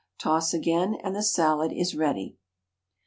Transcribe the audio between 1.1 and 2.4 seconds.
the salad is ready.